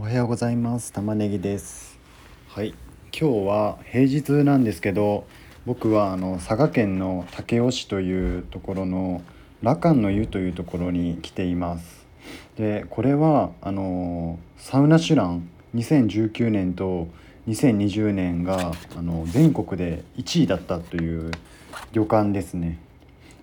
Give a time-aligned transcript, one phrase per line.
[0.00, 0.94] おはようございます。
[0.94, 1.98] 玉ねぎです。
[2.48, 2.74] はい。
[3.12, 5.26] 今日は平日なんですけど
[5.66, 9.20] 僕はあの佐賀県の武雄市というところの
[9.60, 12.06] 羅漢の湯というところに来ています。
[12.56, 17.06] でこれはあのサウナシュラン2019年と
[17.46, 21.30] 2020年があの全国で1位だったという
[21.92, 22.78] 旅館ですね。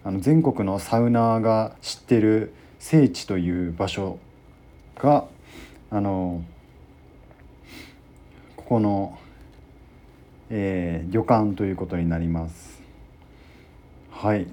[0.04, 4.18] あの全国のサウナーが知ってる聖地という場所
[4.96, 5.28] が
[5.90, 6.44] あの
[8.56, 9.18] ここの、
[10.50, 12.82] えー、旅館ということになります。
[14.12, 14.48] はい。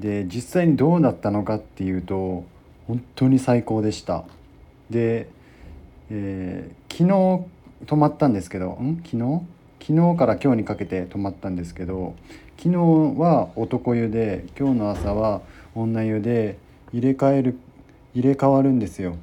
[0.00, 2.44] で実際にどうだったのかっていうと
[2.86, 4.24] 本当に最高でした。
[4.90, 5.28] で、
[6.10, 7.46] えー、昨日
[7.86, 9.02] 泊まったんですけどん？
[9.04, 9.42] 昨日？
[9.80, 12.16] 昨日から今日にかけて泊まったんですけど
[12.56, 12.76] 昨日
[13.20, 15.40] は男湯で今日の朝は
[15.76, 16.58] 女湯で
[16.92, 17.58] 入れ替える
[18.12, 19.14] 入れ替わるんですよ。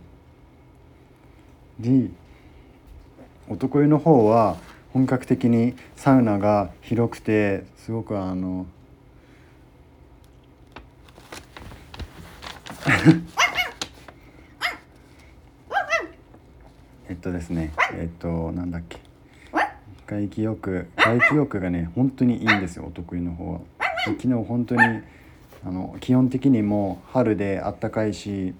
[1.80, 2.10] で
[3.50, 4.58] 男湯の方は
[4.94, 8.66] 本格的にサウナが広くてすごくあの
[17.10, 19.00] えっとですねえっとなんだっけ。
[20.08, 23.60] 外気浴外気浴がね本当にいいんですよお得意の方は。
[24.06, 24.82] 昨日本当に
[25.66, 28.54] あの基本的にも春であったかいし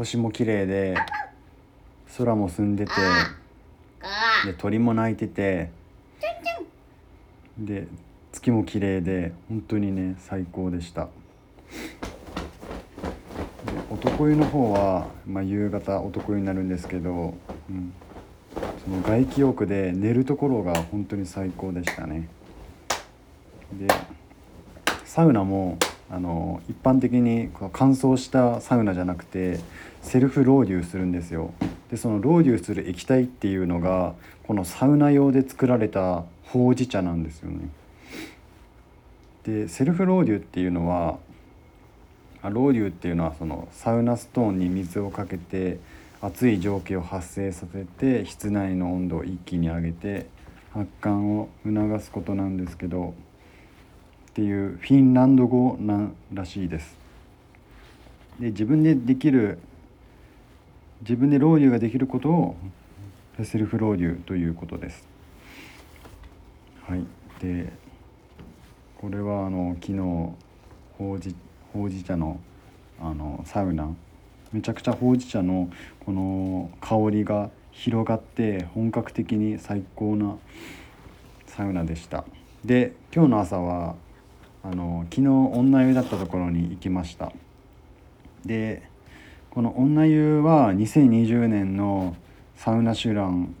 [0.00, 0.96] 星も綺麗で
[2.16, 2.92] 空も澄んでて
[4.46, 5.70] で鳥も鳴いてて
[7.58, 7.86] で
[8.32, 11.08] 月も綺麗で本当にね最高でした。
[13.90, 17.34] 男湯の方は、まあ、夕方男湯になるんですけど、
[17.68, 17.92] うん、
[18.82, 22.26] その外気浴で寝るところが本当に最高でしたね。
[23.74, 23.86] で
[25.04, 25.76] サウナも
[26.10, 29.60] あの一般的に乾燥したサウナじゃなくて
[30.02, 31.54] セルフロウリュするんですよ。
[31.90, 34.14] でそのロウリュする液体っていうのが
[34.46, 37.68] このサウナ用で作られたほうじ茶なんですよね。
[39.44, 41.18] でセルフロウリュっていうのは
[42.42, 45.78] ロウリュっていうのはそのサウナストーンに水をかけて
[46.20, 50.26] 熱い蒸気を発生させて室内の温度を一気に上げて
[50.72, 53.14] 発汗を促すことなんですけど
[54.30, 56.96] っていうフィンランド語なんらしいです。
[58.38, 59.58] で自分でできる
[61.00, 62.56] 自分でロウリュができることを
[63.42, 65.04] セルフロウリュということです。
[66.86, 67.04] はい、
[67.40, 67.72] で
[68.98, 69.98] これはあの昨日
[70.98, 71.34] ほうじ
[71.72, 72.40] ほうじ茶の
[73.00, 73.88] あのサウナ
[74.52, 75.70] めちゃくちゃほうじ茶の
[76.04, 80.36] この香りが広がって本格的に最高な
[81.46, 82.24] サウナでした
[82.64, 83.94] で今日の朝は
[84.62, 87.32] あの昨日女湯だったところに行きました。
[88.44, 88.82] で
[89.50, 92.16] この女湯は2020年の
[92.56, 93.54] サウナシュラン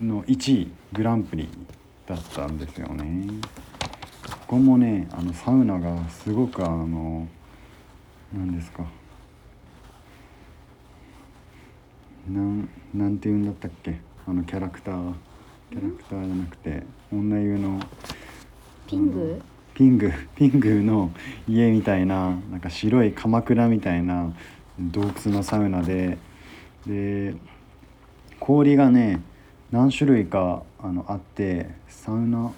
[0.00, 1.48] の1位グランプリ
[2.06, 3.26] だったんですよね。
[4.46, 7.28] ここもねあのサウナがすごくあの
[8.32, 8.84] 何ですか。
[12.28, 14.00] なんなんて言うんだったっけ。
[14.26, 15.12] あのキャラクター。
[15.70, 16.82] キャラクターじゃなくて
[17.12, 17.78] 女湯の。
[18.86, 19.42] ピング？
[19.74, 21.10] ピング ピングの
[21.48, 24.32] 家みたいななんか白い鎌倉みたいな
[24.78, 26.18] 洞窟のサウナで。
[26.86, 27.34] で
[28.40, 29.22] 氷がね
[29.72, 32.52] 何種類かあのあってサウナ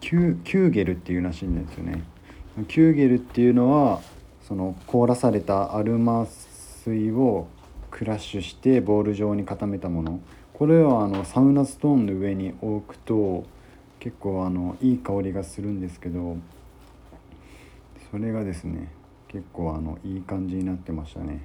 [0.00, 2.02] キュキューゲルっていうらしいんですよね。
[2.68, 4.00] キューゲルっていうのは
[4.42, 7.48] その凍らされたアルマ水を
[7.90, 10.20] クラッシュしてボール状に固めたもの。
[10.54, 13.44] これはあのサウナストーンの上に置くと
[14.00, 16.36] 結構あのいい香りがするんですけど
[18.10, 18.90] それがですね
[19.28, 21.44] 結構あのいい感じになってましたね。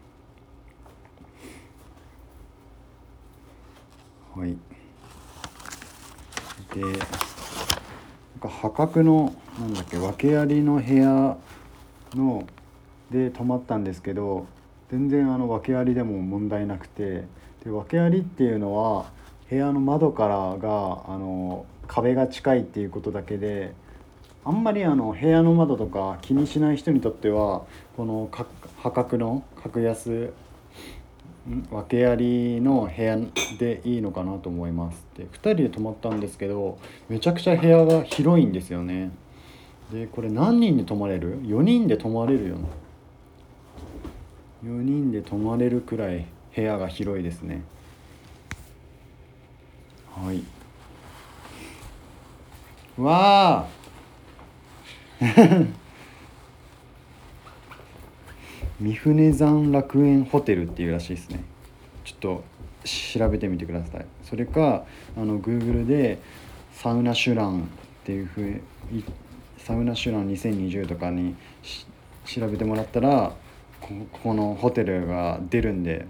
[4.35, 4.57] はい。
[6.73, 6.93] でなん
[8.41, 11.37] か破格のなんだっけ訳ありの部屋
[12.15, 12.47] の
[13.11, 14.47] で泊まったんですけど
[14.91, 17.25] 全然あの訳ありでも問題なくて
[17.63, 19.05] で訳ありっていうのは
[19.49, 23.73] 部屋の窓からがあの壁が近いっていうことだけで
[24.43, 27.63] あんまりあの部屋の窓とか気にしない人にとっては
[27.97, 28.29] この
[28.77, 30.33] 破格の格安
[31.71, 33.17] 訳ありの部屋
[33.59, 35.05] でいいのかなと思います。
[35.15, 39.11] で2人で泊まったんですけどめちゃくちゃ部屋が広いんですよね。
[39.91, 42.57] でこれ何人で泊まれる ?4 人で泊まれるよ
[44.63, 47.61] 4人で泊まれるくらい部屋が広いですね。
[50.15, 50.43] はい。
[52.97, 53.67] わあ。
[58.79, 61.43] 三船山楽園ホテルっていうらしいですね。
[62.03, 62.43] ちょっと
[62.83, 64.05] 調べてみてください。
[64.23, 64.85] それか
[65.17, 66.19] あの Google で
[66.73, 67.63] サウナシュランっ
[68.03, 68.61] ていうふう
[68.91, 69.03] に
[69.57, 71.35] サウナシュラン2020とかに
[72.25, 73.33] 調べてもらったら
[73.81, 73.89] こ
[74.23, 76.05] このホテルが出るんで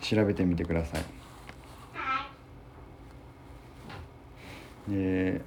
[0.00, 1.13] 調べてみてください。
[4.88, 5.40] で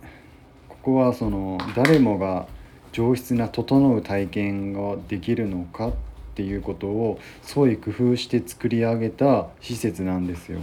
[0.70, 2.48] ここはその誰もが
[2.92, 5.94] 上質な整う体験ができるのかっ
[6.36, 10.60] ていうことを創意工夫して作り上げた施設なんですよ。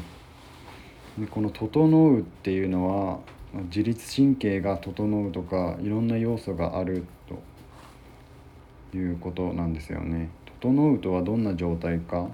[1.18, 3.20] でこの「整う」っていうのは
[3.66, 7.04] 自律神経が整うとかいろんな要素がある
[8.92, 10.28] ということなんですよね。
[10.60, 12.28] 整うとはどんな状態か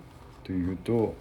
[0.44, 1.14] というと、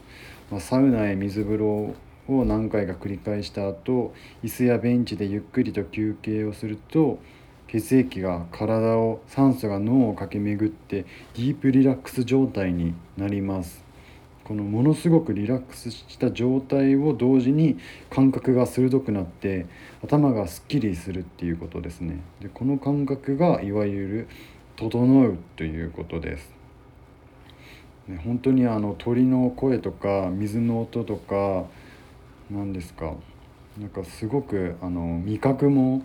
[0.51, 1.94] まあ、サウナへ水風呂
[2.38, 7.20] を何回か繰り返した後椅子やベンチでゆっくりと休憩をすると
[7.68, 11.06] 血液が体を酸素が脳を駆け巡って
[11.36, 13.84] ディープリラックス状態になります。
[14.44, 17.78] このものすごくリラックスした状態を同時に
[18.10, 19.68] 感覚が鋭くなって
[20.04, 22.20] 頭がすっきりするっていうことですね。
[22.42, 24.28] でこの感覚がいわゆる
[24.76, 26.52] 「整う」ということです、
[28.24, 31.66] 本当にあの鳥の声とか水の音とか
[32.50, 33.13] 何ですか？
[33.78, 36.01] なんかすごくあの味覚も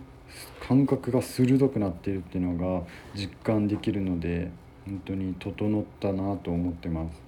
[0.67, 4.51] 感覚が鋭くなっているっていうのが実感できるので
[4.85, 7.23] 本当に整ったなと思ってます。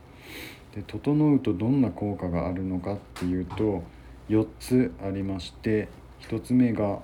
[0.74, 3.82] で整うとどんな効果があるのかっていうと
[4.28, 5.88] 4つありまして
[6.28, 6.98] 1つ目が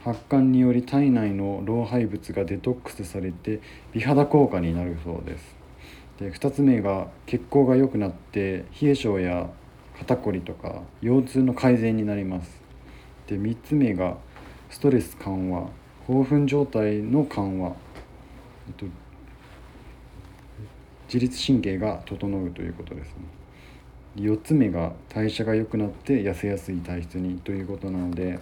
[0.00, 3.60] 発汗により体内の老廃物がデトックスされて
[3.92, 5.56] 美肌効果になるそうです。
[6.18, 9.50] で2つ目が血行が良くなって冷え性や
[9.98, 12.60] 肩こりとか腰痛の改善になります。
[13.26, 14.16] で3つ目が
[14.70, 15.68] ストレス緩和。
[16.08, 17.72] 興奮状態の緩和、え
[18.70, 18.86] っと、
[21.06, 23.14] 自律神経が整うということですね。
[24.16, 28.38] 4つ目が代謝が良くなって痩せやすい体質にということなので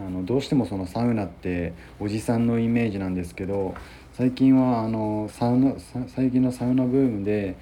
[0.00, 3.74] あのどうしてもそのサウナっておじさんのイメージなんですけど
[4.14, 5.74] 最近はあのサウナ
[6.08, 7.56] 最近のサウナブームで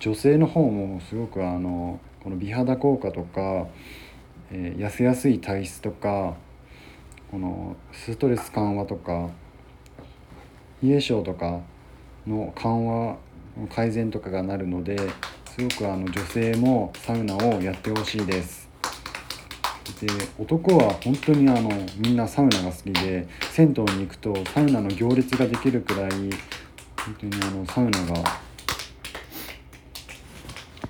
[0.00, 3.66] 女性の方もすごくあのこの美肌効果とか、
[4.50, 6.34] えー、痩せやすい体質とか
[7.30, 9.30] このストレス緩和とか
[10.82, 11.60] 冷え性とか
[12.26, 13.16] の緩和
[13.70, 14.96] 改善とかがなるので
[15.46, 18.70] すごくあの女性もサウナをやってほしいです。
[20.00, 20.08] で
[20.38, 26.30] 男は本当にあのみんなサウナが好きで銭湯に行くとサウナの行列ができるくらい本
[27.20, 28.41] 当にあのサウナが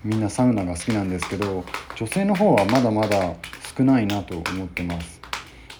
[0.04, 1.64] みんなサウナが好きなんですけど
[1.96, 3.34] 女性の方はまだまだ
[3.76, 5.20] 少ないなと思ってます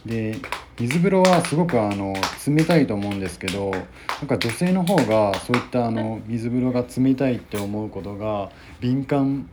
[0.07, 0.37] で
[0.79, 2.15] 水風呂はすごくあの
[2.47, 3.83] 冷たいと思うんですけどなん
[4.27, 9.49] か女性の方がそういったあの水風呂が冷たいって思うことが敏感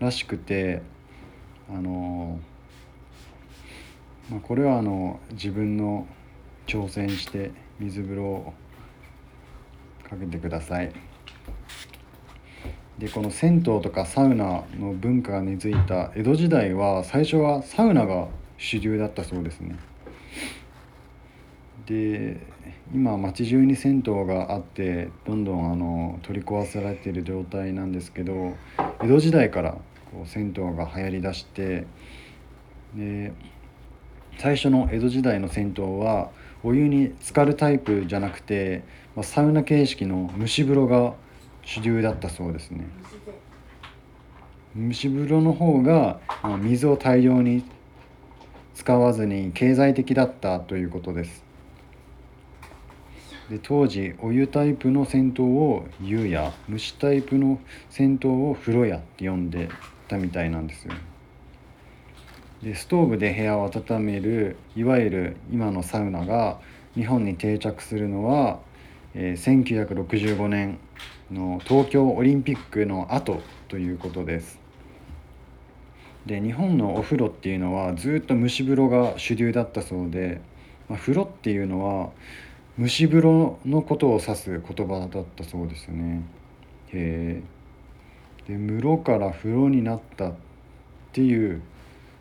[0.00, 0.82] らしくて
[1.70, 2.38] あの、
[4.30, 6.06] まあ、これはあの自分の
[6.66, 8.54] 挑戦して水風呂を
[10.08, 11.13] かけてください。
[12.98, 19.76] でこの銭湯とかサウナの文化が根付いた江戸時代は最初はサウナが主流だったそうですね。
[21.86, 22.40] で
[22.94, 28.54] 今町中に銭湯があってどんどんあの取り壊されている状態なんですけど
[29.02, 29.72] 江戸時代から
[30.12, 31.86] こう銭湯が流行りだして
[32.94, 33.32] で
[34.38, 36.30] 最初の江戸時代の銭湯は
[36.62, 38.82] お湯に浸かるタイプじゃなくて、
[39.14, 41.14] まあ、サウナ形式の蒸し風呂が
[41.64, 42.86] 主流だったそうですね。
[44.76, 46.20] 蒸し風呂の方が
[46.60, 47.64] 水を大量に
[48.74, 51.44] 使わずに経済的だったということです。
[53.50, 59.68] で当時お湯タイプの銭湯を湯や蒸しタイプの銭湯を風呂屋って呼んで
[60.08, 60.94] たみたいなんですよ。
[62.62, 66.58] でストーブで部屋を温めるいわゆる今のサウナが
[66.94, 68.60] 日本に定着するのは、
[69.14, 70.78] え、1965年
[71.30, 74.60] の東京オリンピックの後ということです。
[76.26, 80.40] で日本のお風呂っていうのはずっと蒸し風呂が主流だったそうで、
[80.88, 82.10] まあ、風呂っていうのは
[82.80, 86.22] 蒸し風呂のことを指す言葉だったそうですよね。
[86.92, 87.42] へ
[88.48, 90.34] えで室から風呂になったっ
[91.12, 91.62] ていう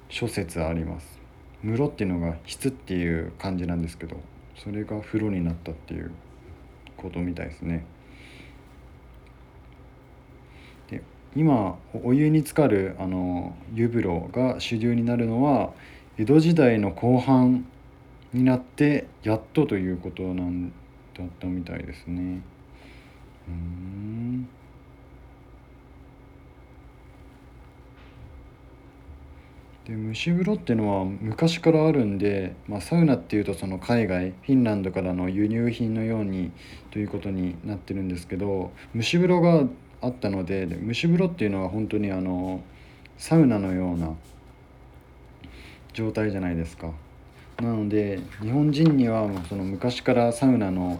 [0.09, 1.19] 諸説あります。
[1.63, 4.17] 室っていうのが質っていう感じなんですけど
[4.55, 6.11] それが風呂になったっていう。
[7.03, 7.85] ことみたいですね
[10.89, 11.03] で
[11.35, 15.73] 今お湯に浸かるあの湯風呂が主流になるのは
[16.17, 17.65] 江戸時代の後半
[18.33, 22.41] になってやっとということなんだったみたいですね。
[23.47, 24.47] うん
[29.85, 36.51] で蒸し風呂っていうのは昔からあるんで、まあ、サウナっていうとその海外フィンランドからの輸入品のように
[36.91, 39.67] ということになってるんですけど蒸し風呂が
[40.01, 42.63] あったのでで蒸し風呂っていうのは本当にあの
[43.17, 44.15] サウナのような
[45.93, 46.91] 状態じゃないですか。
[47.61, 50.99] なので日本人にはその昔からサウナの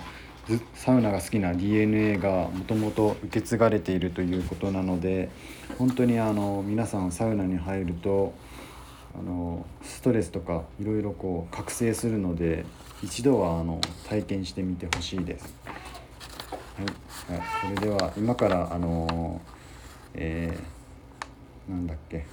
[0.76, 5.30] サウナが好きな DNA がもともと受け継がれているということなので
[5.80, 8.34] 本当にあの皆さんサウナに入ると
[9.18, 12.66] あのストレスとかいろいろこう覚醒するので
[13.04, 15.54] 一度はあの体験してみてほしいです。
[17.28, 19.42] はい、はい、それでは今からあの
[20.16, 22.26] えー、なんだっけ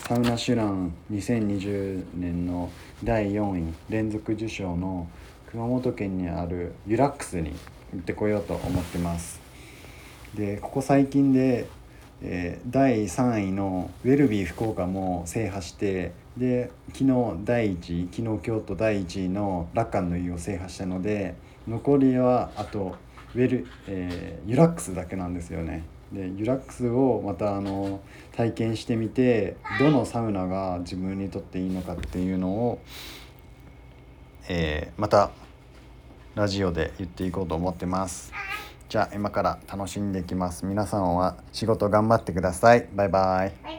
[0.00, 2.70] サウナシュラン2020年の
[3.04, 5.08] 第4位連続受賞の
[5.50, 7.52] 熊本県にあるユラックスに
[7.92, 9.40] 行ってこようと思ってます
[10.34, 11.66] でここ最近で、
[12.22, 17.04] えー、第3位のウェルビー福岡も制覇してで昨日
[17.44, 21.34] 第1位昨日京都第1位のラッカンの湯を制覇したので
[21.68, 22.96] 残りはあと
[23.34, 25.84] ウェル、えー、ユラックスだけなんですよね。
[26.12, 28.00] でユラックスをまたあの
[28.36, 32.80] 体験してみてどのサウナが自分にとっていいのかっていうのを、
[34.48, 35.30] えー、また
[36.36, 38.32] ラジオで言っていこうと思ってます。
[38.88, 40.64] じゃあ今から楽しんでいきます。
[40.64, 42.86] 皆さんは仕事頑張ってください。
[42.94, 43.76] バイバイ。